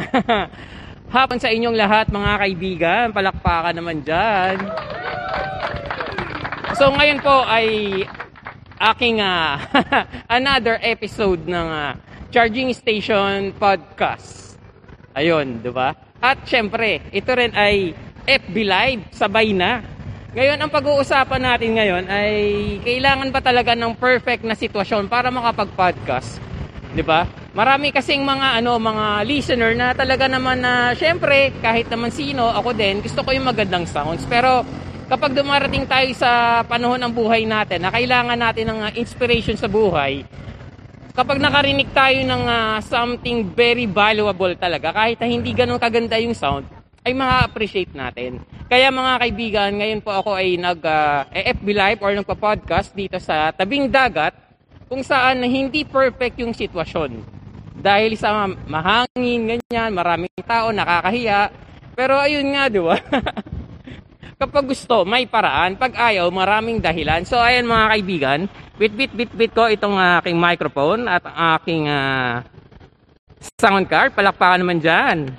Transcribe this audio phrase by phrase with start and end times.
[1.16, 3.04] hapon sa inyong lahat mga kaibigan.
[3.12, 4.56] Palakpakan naman dyan.
[6.78, 8.00] So ngayon po ay
[8.80, 9.60] aking ah,
[10.38, 11.94] another episode ng ah,
[12.32, 14.56] Charging Station Podcast.
[15.12, 15.92] Ayun, di ba?
[16.18, 17.92] At syempre, ito rin ay
[18.24, 19.84] FB Live, sabay na.
[20.32, 22.32] Ngayon, ang pag-uusapan natin ngayon ay
[22.80, 26.51] kailangan ba talaga ng perfect na sitwasyon para makapag-podcast?
[26.92, 27.24] 'Di ba?
[27.56, 32.72] Marami kasing mga ano, mga listener na talaga naman na syempre, kahit naman sino, ako
[32.72, 34.24] din, gusto ko yung magandang sounds.
[34.28, 34.64] Pero
[35.08, 39.68] kapag dumarating tayo sa panahon ng buhay natin na kailangan natin ng uh, inspiration sa
[39.68, 40.24] buhay,
[41.12, 46.32] kapag nakarinig tayo ng uh, something very valuable talaga, kahit na hindi ganun kaganda yung
[46.36, 46.64] sound,
[47.04, 48.40] ay ma-appreciate natin.
[48.72, 53.52] Kaya mga kaibigan, ngayon po ako ay nag uh, FB Live or nagpa-podcast dito sa
[53.52, 54.32] tabing dagat
[54.92, 57.24] kung saan hindi perfect yung sitwasyon.
[57.80, 61.48] Dahil sa mahangin, ganyan, maraming tao, nakakahiya.
[61.96, 63.00] Pero ayun nga, di ba?
[64.44, 65.80] Kapag gusto, may paraan.
[65.80, 67.24] Pag ayaw, maraming dahilan.
[67.24, 68.40] So ayan mga kaibigan,
[68.76, 71.24] bit bit bit bit ko itong aking microphone at
[71.56, 72.44] aking uh,
[73.56, 74.12] sound card.
[74.12, 75.32] Palakpakan naman dyan.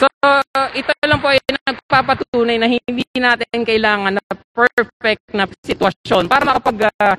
[0.00, 0.08] So,
[0.74, 6.90] ito lang po ay nagpapatunay na hindi natin kailangan na perfect na sitwasyon para makapag
[6.98, 7.14] uh,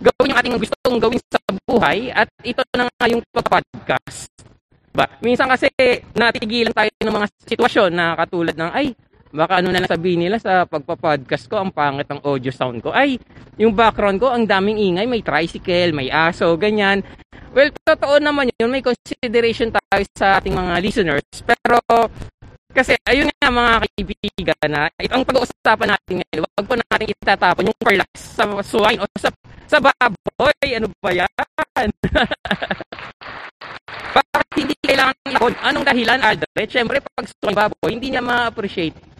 [0.00, 4.32] gawin yung ating gustong gawin sa buhay at ito na nga yung podcast.
[4.94, 5.04] Ba?
[5.20, 5.68] Minsan kasi
[6.16, 8.96] natigilan tayo ng mga sitwasyon na katulad ng ay
[9.34, 12.94] baka ano na lang sabihin nila sa pagpa-podcast ko, ang pangit ng audio sound ko.
[12.94, 13.18] Ay,
[13.58, 17.02] yung background ko, ang daming ingay, may tricycle, may aso, ganyan.
[17.50, 21.26] Well, totoo naman yun, may consideration tayo sa ating mga listeners.
[21.42, 21.82] Pero,
[22.74, 27.80] kasi, ayun nga mga kaibigan na, ang pag-uusapan natin ngayon, wag po natin itatapon yung
[27.80, 29.30] perlas sa swine o sa,
[29.70, 30.66] sa baboy.
[30.74, 31.30] Ano ba yan?
[34.14, 35.46] Bakit hindi kailangan ako?
[35.62, 36.68] Anong dahilan, Aldred?
[36.68, 39.14] Siyempre, pag swine baboy, hindi niya ma-appreciate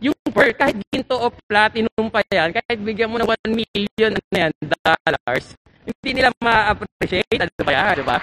[0.00, 4.38] yung per, kahit ginto o platinum pa yan, kahit bigyan mo ng 1 million na
[4.48, 7.38] yan, dollars, hindi nila ma-appreciate.
[7.40, 8.18] Ano ba yan, di ba?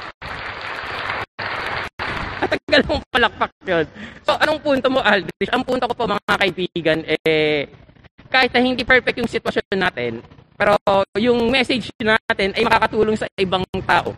[2.54, 3.86] Tagal mong palakpak yun.
[4.24, 5.52] So, anong punto mo, Aldrich?
[5.52, 7.66] Ang punto ko po, mga kaibigan, eh,
[8.30, 10.22] kahit na hindi perfect yung sitwasyon natin,
[10.54, 10.78] pero
[11.18, 14.14] yung message natin ay makakatulong sa ibang tao.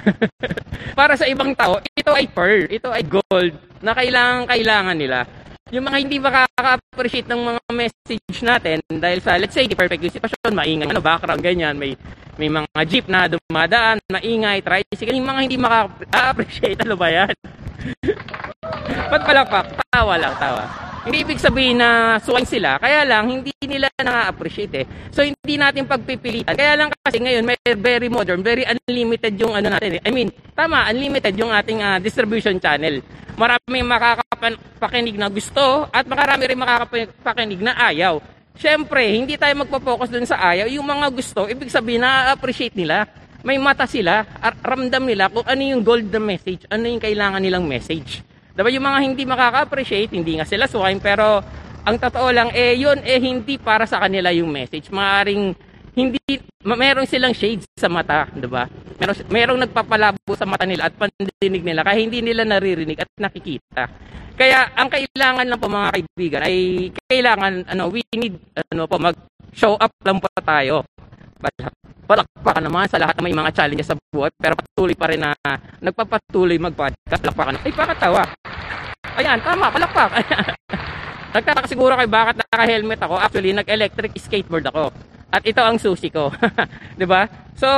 [0.98, 5.28] Para sa ibang tao, ito ay pearl, ito ay gold na kailangan kailangan nila
[5.70, 6.18] yung mga hindi
[6.60, 11.00] makaka-appreciate ng mga message natin dahil sa let's say di perfect yung sitwasyon, maingay ano
[11.00, 11.96] background ganyan, may
[12.36, 17.34] may mga jeep na dumadaan, maingay, tricycle, yung mga hindi makaka-appreciate ano ba yan?
[19.08, 19.66] Ba't palakpak?
[19.88, 20.89] Tawa lang, tawa.
[21.00, 24.86] Hindi ibig sabihin na suwain sila, kaya lang hindi nila na-appreciate eh.
[25.08, 26.52] So hindi natin pagpipilitan.
[26.52, 30.00] Kaya lang kasi ngayon may very modern, very unlimited yung ano natin eh.
[30.04, 33.00] I mean, tama, unlimited yung ating uh, distribution channel.
[33.32, 38.20] Marami makakapakinig na gusto at marami rin makakapakinig na ayaw.
[38.60, 40.68] Siyempre, hindi tayo magpo-focus dun sa ayaw.
[40.68, 43.08] Yung mga gusto, ibig sabihin na-appreciate nila.
[43.40, 44.28] May mata sila,
[44.60, 48.20] ramdam nila kung ano yung gold na message, ano yung kailangan nilang message.
[48.60, 51.40] Diba yung mga hindi makaka-appreciate, hindi nga sila swine, pero
[51.80, 54.92] ang totoo lang, eh yun, eh hindi para sa kanila yung message.
[54.92, 55.56] Maaring
[55.96, 56.20] hindi,
[56.60, 58.68] meron silang shades sa mata, di ba?
[59.00, 63.88] Meron, merong nagpapalabo sa mata nila at pandinig nila, kaya hindi nila naririnig at nakikita.
[64.36, 66.56] Kaya ang kailangan lang po mga kaibigan ay
[67.08, 68.36] kailangan, ano, we need,
[68.76, 70.84] ano po, mag-show up lang po tayo.
[72.04, 75.32] Palakpakan naman sa lahat ng may mga challenges sa buhay, pero patuloy pa rin na
[75.80, 77.24] nagpapatuloy mag-podcast.
[77.24, 77.64] Palakpakan.
[77.64, 78.39] Ay, pakatawa.
[79.20, 80.16] Ayan, tama, palakpak.
[81.36, 83.20] Nagtataka siguro kayo bakit naka-helmet ako.
[83.20, 84.88] Actually, nag-electric skateboard ako.
[85.28, 86.32] At ito ang susi ko.
[86.96, 87.28] 'Di ba?
[87.52, 87.68] So,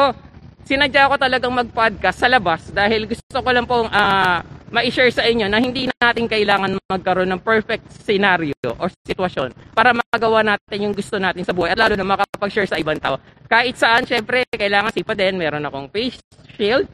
[0.63, 4.39] sinadya ko talagang mag-podcast sa labas dahil gusto ko lang pong uh,
[4.71, 10.41] ma-share sa inyo na hindi natin kailangan magkaroon ng perfect scenario or sitwasyon para magawa
[10.47, 13.19] natin yung gusto natin sa buhay at lalo na makapag-share sa ibang tao.
[13.51, 15.37] Kahit saan, syempre, kailangan sipa din.
[15.37, 16.23] Meron akong face
[16.55, 16.87] shield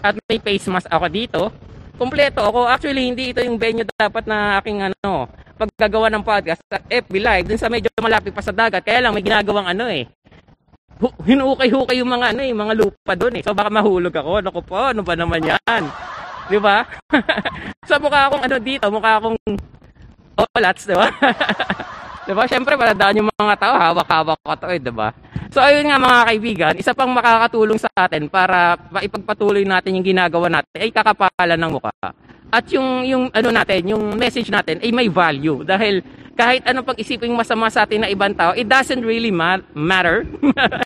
[0.00, 1.42] at may face mask ako dito.
[1.96, 2.68] Kompleto ako.
[2.68, 7.46] Actually, hindi ito yung venue dapat na aking ano, paggagawa ng podcast sa FB Live
[7.48, 8.84] dun sa medyo malapit pa sa dagat.
[8.84, 10.04] Kaya lang may ginagawang ano eh.
[11.00, 13.42] Hinukay-hukay yung mga ano eh, mga lupa doon eh.
[13.44, 14.44] So baka mahulog ako.
[14.44, 15.82] Ano ko po, ano ba naman yan?
[16.46, 16.86] Di ba?
[17.88, 19.36] so, mukha akong ano dito, mukha akong
[20.54, 21.10] olats, di ba?
[22.26, 22.44] di ba?
[22.50, 25.08] Siyempre, paladaan yung mga tao, hawak-hawak ko to eh, di ba?
[25.54, 30.50] So ayun nga mga kaibigan, isa pang makakatulong sa atin para maipagpatuloy natin yung ginagawa
[30.50, 31.94] natin ay kakapalan ng mukha
[32.50, 36.02] at yung yung ano natin, yung message natin ay may value dahil
[36.36, 40.28] kahit anong pag-isipin masama sa atin na ibang tao, it doesn't really ma- matter.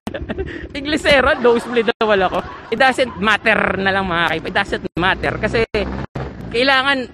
[0.78, 2.38] Iglisero, nosebleed na wala ko.
[2.70, 4.50] It doesn't matter na lang mga kaibigan.
[4.54, 5.66] It doesn't matter kasi
[6.54, 7.10] kailangan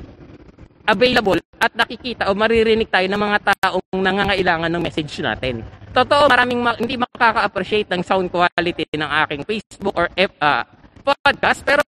[0.87, 5.67] available at nakikita o maririnig tayo ng mga taong nangangailangan ng message natin.
[5.91, 10.63] Totoo, maraming ma- hindi makaka-appreciate ng sound quality ng aking Facebook or F, uh,
[11.01, 11.83] podcast, pero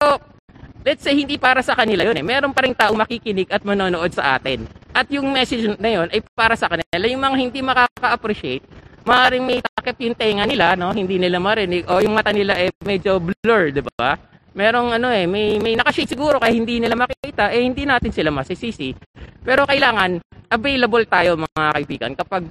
[0.85, 2.25] let's say hindi para sa kanila yun eh.
[2.25, 4.69] Meron pa rin taong makikinig at manonood sa atin.
[4.93, 7.03] At yung message na yun ay para sa kanila.
[7.09, 8.63] Yung mga hindi makaka-appreciate,
[9.05, 10.93] maaaring may takip yung tenga nila, no?
[10.93, 14.17] Hindi nila marinig o yung mata nila ay medyo blur, 'di ba?
[14.55, 18.31] Merong ano eh, may may nakashade siguro kaya hindi nila makita, eh hindi natin sila
[18.31, 18.95] masisisi.
[19.43, 22.47] Pero kailangan available tayo mga kaibigan kapag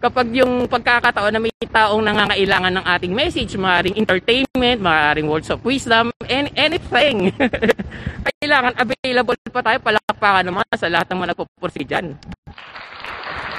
[0.00, 5.60] kapag yung pagkakataon na may taong nangangailangan ng ating message, maaaring entertainment, maaaring words of
[5.64, 7.32] wisdom, and anything.
[8.40, 12.06] kailangan available pa tayo, palakpakan naman sa lahat ng mga nagpupursi dyan.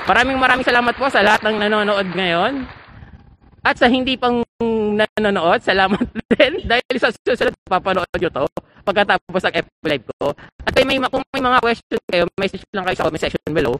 [0.05, 2.69] Maraming maraming salamat po sa lahat ng nanonood ngayon.
[3.65, 4.44] At sa hindi pang
[4.95, 8.45] nanonood, salamat din dahil sa susunod papanood nyo to
[8.85, 10.31] pagkatapos ng FB Live ko.
[10.63, 13.75] At may, kung may mga question kayo, message lang kayo sa comment section below.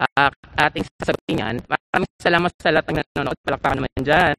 [0.00, 1.54] Uh, ating sasagutin yan.
[1.64, 3.36] Maraming salamat sa lahat ng nanonood.
[3.44, 4.36] Palakpakan naman dyan.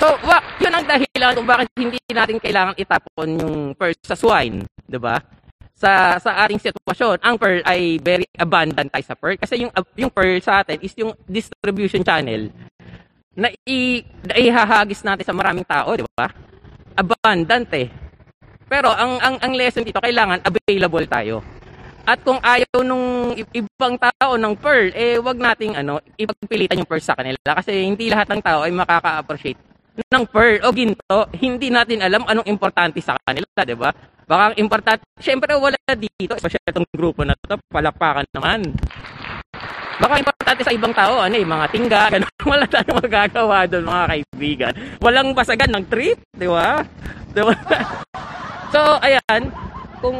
[0.00, 4.64] So, wa, yun ang dahilan kung bakit hindi natin kailangan itapon yung first sa swine.
[4.88, 5.18] ba?
[5.80, 10.12] sa sa ating sitwasyon, ang pearl ay very abundant tayo sa pearl kasi yung yung
[10.12, 12.52] pearl sa atin is yung distribution channel
[13.36, 16.28] na, i, na ihahagis natin sa maraming tao, di ba?
[16.98, 17.88] Abundant eh.
[18.70, 21.42] Pero ang, ang, ang lesson dito, kailangan available tayo.
[22.06, 27.02] At kung ayaw nung ibang tao ng pearl, eh wag nating ano, ipagpilitan yung pearl
[27.02, 29.60] sa kanila kasi hindi lahat ng tao ay makaka-appreciate
[30.08, 31.18] ng pearl o ginto.
[31.36, 33.92] Hindi natin alam anong importante sa kanila, 'di ba?
[34.24, 38.62] Baka ang importante, syempre wala dito, especially itong grupo na to, palakpakan naman.
[40.00, 42.32] Baka importante sa ibang tao, ano eh, mga tingga, ganun.
[42.48, 44.72] Wala tayong magagawa doon, mga kaibigan.
[45.04, 46.80] Walang basagan ng trip, di ba?
[47.36, 47.54] Di ba?
[48.72, 49.52] so, ayan,
[50.00, 50.16] kung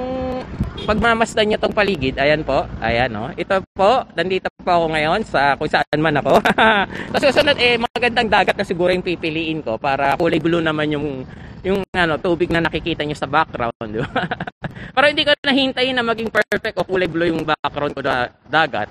[0.84, 3.32] pagmamasdan niyo tong paligid, ayan po, ayan no.
[3.32, 6.40] Ito po, nandito po ako ngayon sa kung saan man ako.
[7.12, 11.24] Tapos susunod eh magandang dagat na siguro yung pipiliin ko para kulay blue naman yung
[11.60, 14.24] yung ano tubig na nakikita niyo sa background, di ba?
[14.96, 18.88] para hindi ko nahintayin na maging perfect o kulay blue yung background ko na dagat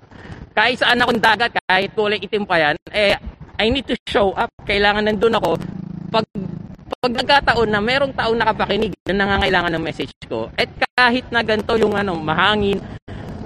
[0.60, 3.16] kahit saan akong dagat, kahit kulay itim pa yan, eh,
[3.56, 4.52] I need to show up.
[4.68, 5.56] Kailangan nandun ako.
[6.12, 6.28] Pag,
[7.00, 10.68] pag nagkataon na merong taong nakapakinig na nangangailangan ng message ko, at
[11.00, 12.76] kahit na ganito yung ano, mahangin,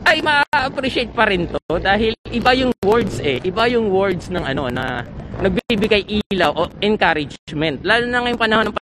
[0.10, 3.38] ay ma-appreciate pa rin to dahil iba yung words eh.
[3.45, 5.06] Iba yung words ng ano na
[5.38, 7.81] nagbibigay ilaw o encouragement.
[7.86, 8.75] Lalo na ngayong panahon ng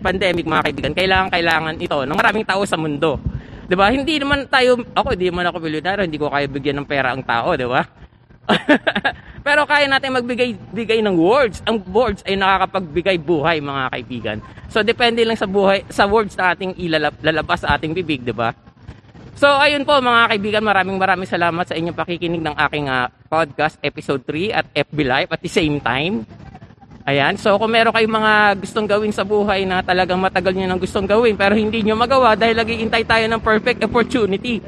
[0.00, 3.20] pandemic mga kaibigan, kailangan kailangan ito ng maraming tao sa mundo.
[3.66, 3.90] 'Di ba?
[3.90, 7.22] Hindi naman tayo ako hindi man ako milyonaryo, hindi ko kaya bigyan ng pera ang
[7.22, 7.82] tao, 'di ba?
[9.46, 11.62] Pero kaya natin magbigay bigay ng words.
[11.66, 14.38] Ang words ay nakakapagbigay buhay, mga kaibigan.
[14.70, 18.54] So depende lang sa buhay sa words na ating ilalabas sa ating bibig, 'di ba?
[19.38, 23.74] So ayun po mga kaibigan, maraming maraming salamat sa inyong pakikinig ng aking uh, podcast
[23.82, 26.22] episode 3 at FB Live at the same time.
[27.02, 30.78] Ayan, so kung meron kayong mga gustong gawin sa buhay na talagang matagal nyo nang
[30.78, 34.62] gustong gawin pero hindi nyo magawa dahil lagi intay tayo ng perfect opportunity.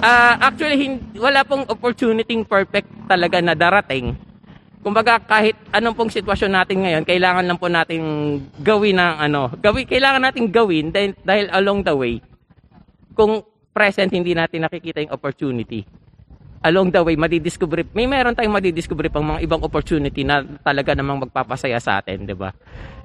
[0.00, 4.16] Uh, actually, hindi, wala pong opportunity perfect talaga na darating.
[4.80, 8.04] Kumbaga kahit anong pong sitwasyon natin ngayon, kailangan lang po nating
[8.56, 12.14] gawin ng ano, gawin, kailangan nating gawin dahil, dahil along the way,
[13.12, 13.44] kung
[13.76, 15.84] present hindi natin nakikita yung opportunity
[16.66, 21.26] along the way, madidiscover, may meron tayong madidiscover pang mga ibang opportunity na talaga namang
[21.26, 22.50] magpapasaya sa atin, di ba?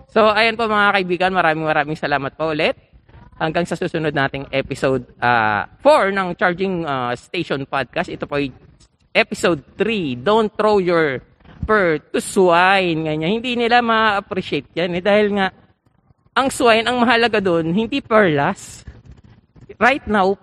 [0.09, 2.75] So, ayan po mga kaibigan, maraming maraming salamat po ulit.
[3.41, 8.13] Hanggang sa susunod nating episode uh, ah, 4 ng Charging uh, Station Podcast.
[8.13, 8.53] Ito po ay
[9.15, 11.25] episode 3, Don't Throw Your
[11.65, 13.01] Fur to Swine.
[13.07, 13.41] Ganyan.
[13.41, 15.47] Hindi nila ma-appreciate yan eh, dahil nga,
[16.31, 18.85] ang swine, ang mahalaga doon, hindi perlas.
[19.81, 20.37] Right now,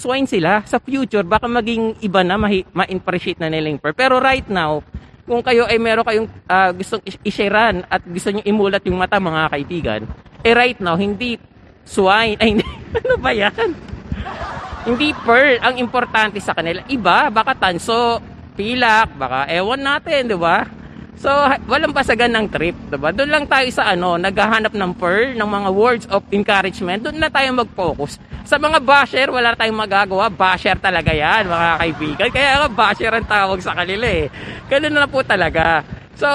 [0.00, 0.64] swine sila.
[0.64, 4.80] Sa future, baka maging iba na, ma-appreciate na nila yung Pero right now,
[5.28, 9.52] kung kayo ay meron kayong uh, gustong isharean at gusto nyo imulat yung mata mga
[9.52, 10.00] kaibigan,
[10.40, 11.36] eh right now, hindi
[11.84, 12.64] swine, ay
[13.04, 13.76] ano ba yan?
[14.80, 16.80] hindi pearl ang importante sa kanila.
[16.88, 18.16] Iba, baka tanso,
[18.56, 20.64] pilak, baka ewan natin, di ba?
[21.20, 21.28] So,
[21.68, 23.12] walang pasagan ng trip, diba?
[23.12, 27.04] Doon lang tayo sa ano, naghahanap ng pearl, ng mga words of encouragement.
[27.04, 28.16] Doon na tayo mag-focus.
[28.48, 30.32] Sa mga basher, wala tayong magagawa.
[30.32, 32.28] Basher talaga yan, mga kaibigan.
[32.32, 34.32] Kaya nga, basher ang tawag sa kanila eh.
[34.72, 35.84] Ganun na po talaga.
[36.20, 36.28] So,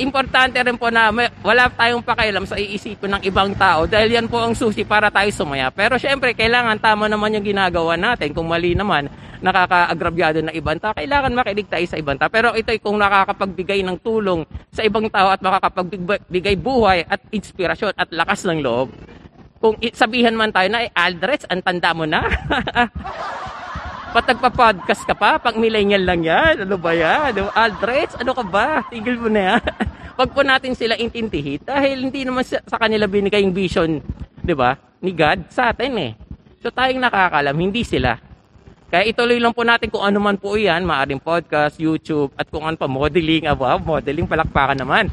[0.00, 4.32] importante rin po na may, wala tayong pakialam sa iisipin ng ibang tao dahil yan
[4.32, 5.68] po ang susi para tayo sumaya.
[5.68, 8.32] Pero syempre, kailangan tama naman yung ginagawa natin.
[8.32, 9.12] Kung mali naman,
[9.44, 12.32] nakaka-agrabyado ng ibang tao, kailangan makinig tayo sa ibang tao.
[12.32, 14.40] Pero ito ay kung nakakapagbigay ng tulong
[14.72, 18.88] sa ibang tao at makakapagbigay buhay at inspirasyon at lakas ng loob,
[19.60, 22.24] kung sabihan man tayo na, eh, Aldrich, ang tanda mo na.
[24.14, 26.62] Pat nagpa-podcast ka pa, pang millennial lang yan.
[26.62, 27.34] Ano ba yan?
[27.50, 28.86] Aldrich, ano ka ba?
[28.86, 29.62] Tigil mo na yan.
[30.16, 34.00] Huwag po natin sila intindihin dahil hindi naman sa, sa kanila binigay yung vision,
[34.40, 34.78] di ba?
[35.04, 36.12] Ni God sa atin eh.
[36.64, 38.16] So tayong nakakalam, hindi sila.
[38.86, 42.64] Kaya ituloy lang po natin kung ano man po yan, maaaring podcast, YouTube, at kung
[42.64, 45.10] ano pa, modeling, aba, modeling, palakpakan naman.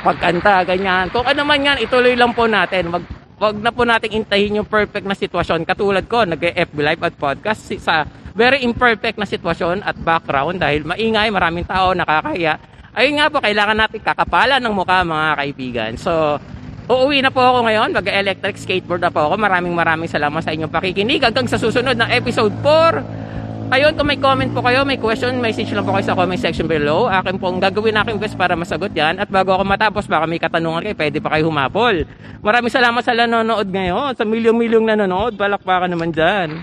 [0.00, 1.12] Pagkanta, ganyan.
[1.12, 2.90] Kung ano man yan, ituloy lang po natin.
[2.90, 3.04] Mag,
[3.36, 5.68] wag na po nating intahin yung perfect na sitwasyon.
[5.68, 11.28] Katulad ko, nag-FB Live at podcast sa very imperfect na sitwasyon at background dahil maingay,
[11.28, 12.56] maraming tao, nakakaya.
[12.96, 15.92] Ayun nga po, kailangan natin kakapalan ng mukha mga kaibigan.
[16.00, 16.40] So,
[16.88, 17.92] uuwi na po ako ngayon.
[17.92, 19.36] Mag-electric skateboard na po ako.
[19.36, 21.20] Maraming maraming salamat sa inyong pakikinig.
[21.20, 23.25] Hanggang sa susunod na episode 4.
[23.66, 26.70] Ayun, kung may comment po kayo, may question, message lang po kayo sa comment section
[26.70, 27.10] below.
[27.10, 29.18] Akin pong gagawin aking best para masagot yan.
[29.18, 32.06] At bago ako matapos, baka may katanungan kayo, pwede pa kayo humapol.
[32.46, 34.14] Maraming salamat sa nanonood ngayon.
[34.14, 36.62] Sa milyong-milyong nanonood, palakpakan naman dyan.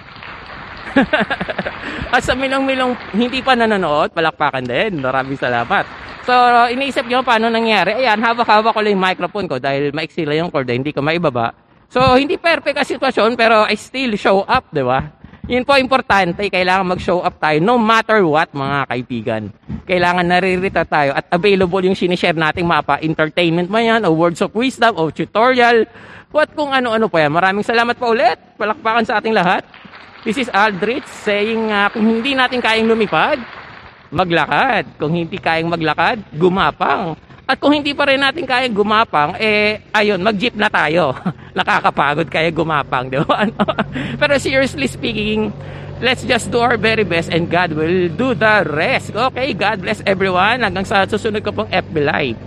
[2.15, 5.03] At sa milyong-milyong hindi pa nanonood, palakpakan din.
[5.03, 5.83] Maraming salamat.
[6.23, 6.31] So,
[6.71, 7.99] iniisip nyo paano nangyari.
[7.99, 11.51] Ayan, hawak-hawak ko lang yung microphone ko dahil maiksi yung cord, hindi ko maibaba.
[11.91, 15.22] So, hindi perfect ang sitwasyon, pero I still show up, di ba?
[15.43, 19.41] Yun po importante, kailangan mag-show up tayo no matter what mga kaibigan.
[19.83, 24.55] Kailangan naririto tayo at available yung sinishare nating mapa, entertainment man yan, o words of
[24.55, 25.83] wisdom, o tutorial,
[26.31, 27.35] what kung ano-ano pa yan.
[27.35, 28.39] Maraming salamat pa ulit.
[28.55, 29.67] Palakpakan sa ating lahat.
[30.23, 33.35] This is Aldrich saying uh, kung hindi natin kayang lumipad,
[34.15, 34.95] maglakad.
[34.95, 37.19] Kung hindi kayang maglakad, gumapang.
[37.43, 41.11] At kung hindi pa rin natin kaya gumapang, eh, ayun, mag-jeep na tayo.
[41.57, 43.43] Nakakapagod kaya gumapang, di ba?
[44.21, 45.51] Pero seriously speaking,
[45.99, 49.11] let's just do our very best and God will do the rest.
[49.11, 50.63] Okay, God bless everyone.
[50.63, 52.39] Hanggang sa susunod ko pong FB Live.